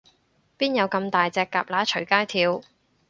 [0.57, 2.61] 邊有噉大隻蛤乸隨街跳